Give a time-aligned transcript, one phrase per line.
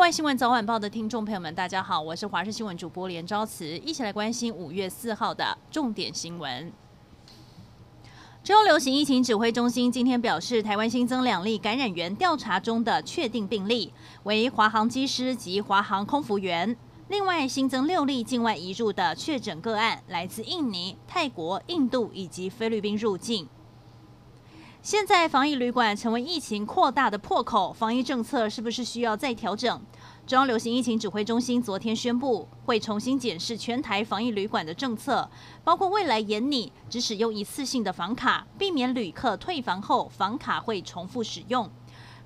[0.00, 6.72] 外新闻早晚报的听众朋友们，大家好，我是华视新闻主播连昭慈，一起来关心五月四号的重点新闻。
[8.42, 13.92] 中流行疫情指挥中心今天表示，台湾新增两例感染源调查中的确定病例，
[14.24, 16.76] 为华航机师及华航空服员。
[17.08, 23.46] 另外新增六例境外移入的确诊个案，来自印尼、泰国、印度以及菲律宾入境。
[24.84, 29.80] 现在防疫旅馆成为疫情扩大的破口，防疫政策是不是需要再调整？
[30.26, 35.26] 中央流行疫情指挥中心昨天宣布，会重新检视全台防疫旅馆的政策，
[35.64, 41.70] 包括未来严拟只使用一次性的房卡，避免旅客退房后房卡会重复使用。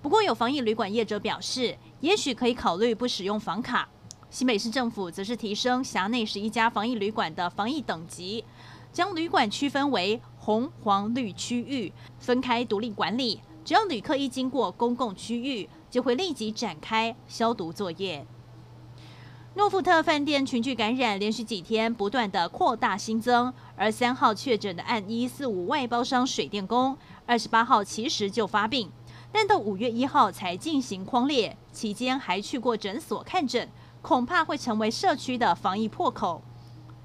[0.03, 3.89] 不过有防疫旅馆业者表示，也许可以考虑不使用房卡。
[4.31, 8.45] 新北市政府则是提升辖内十一家防疫旅馆的防疫等级，
[8.93, 13.43] 将旅馆区分为红、黄、绿区域，分开独立管理。
[13.67, 18.27] 只要旅客一经过公共区域，就会立即展开消毒作业。
[19.57, 28.91] 诺富特饭店群聚感染连续几天不断的扩大新增，而三号确诊的案一四五外包商水电工，二十八号其实就发病，
[29.31, 33.69] 但到五月一号才进行框列，期间还去过诊所看诊，
[34.01, 36.41] 恐怕会成为社区的防疫破口。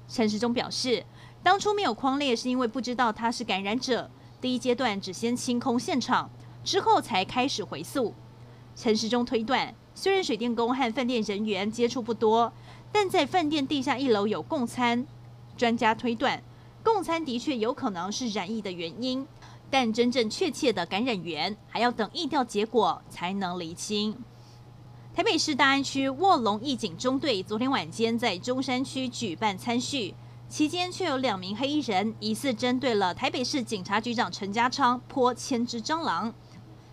[0.08, 1.04] 陈时中表示。
[1.44, 4.10] 当初没有框列，是因为不知道他是感染者。
[4.40, 6.30] 第一阶段只先清空现场，
[6.64, 8.14] 之后才开始回溯。
[8.74, 12.50] 陈时中推断，虽然水电工和饭店人员接触不多，
[12.90, 15.06] 但在饭店地下一楼有共餐。
[15.54, 16.42] 专家推断，
[16.82, 19.26] 共餐的确有可能是染疫的原因，
[19.68, 24.16] 但真正确切的感染源还要等疫调结果才能厘清。
[25.14, 30.14] 台北市大安区卧龙义警中队昨天晚间在中山区举办餐叙。
[30.54, 36.32] 期间却有两名黑衣人疑似针对了台北市警察局长陈家昌泼千只蟑螂。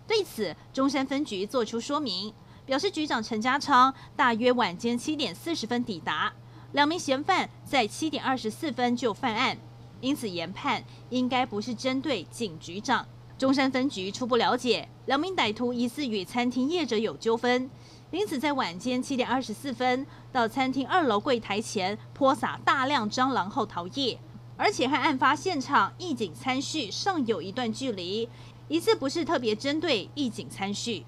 [0.04, 2.34] 对此，中山分局作出说明，
[2.66, 6.32] 表示局长陈家昌大约晚间七点四十分抵达，
[6.72, 9.56] 两名嫌犯在七点二十四分就犯案，
[10.00, 13.06] 因此研判应该不是针对警局长。
[13.38, 17.70] 中山分局初步了解，两名歹徒疑似与餐厅业者有纠纷。
[18.12, 24.18] 因此，在晚间七点二十四分到餐厅二楼柜台前泼洒大量蟑螂后逃逸，
[24.54, 28.28] 而且和案发现场义警餐叙尚有一段距离，
[28.68, 31.06] 疑似不是特别针对义警餐叙。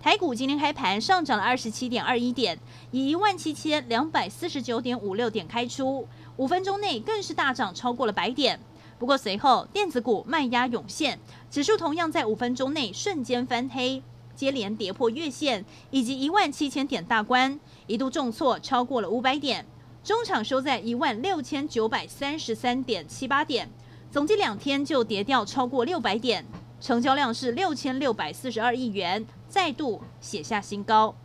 [0.00, 2.58] 台股今天开盘上涨了二十七点二一点，
[2.92, 8.58] 以一万七千两百四十九点五六点开出，五分钟内更是大涨超过了百点。
[8.98, 14.02] 不过随后电子股卖压涌现，指数同样在五分钟内瞬间翻黑。
[14.36, 19.66] 接连跌破月线以及一万七千点大关，一度重挫超过了五百点，
[20.04, 23.68] 中场收在一万六千九百三十三点七八点，
[24.12, 26.44] 总计两天就跌掉超过六百点，
[26.80, 31.16] 成交量是六千六百四十二亿元，再度写下新高。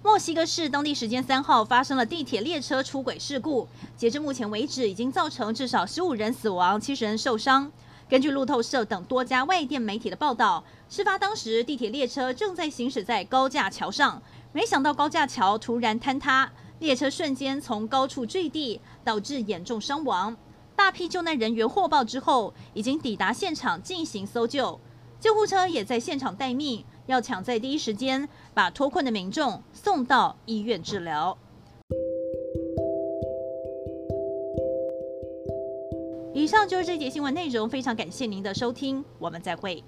[0.00, 3.66] 墨西哥市当地时间三号发生了地铁列车出轨事故，
[3.96, 7.72] 截至目前为止，已经造成至少十五人死亡，七十人受伤。
[8.08, 20.34] 根据路透社等多家外电媒体的报道，事发当时地铁列车正在行驶在高架桥上，没想到高架桥突然坍塌，列车瞬间从高处坠地，导致严重伤亡。
[20.74, 24.80] 大批救难人员获报之后，已经抵达现场进行搜救，
[25.20, 31.36] 救护车也在现场待命，要抢在第一时间把脱困的民众送到医院治疗。
[36.48, 39.84] 以上就是这节新闻内容，非常感谢您的收听，我们再会。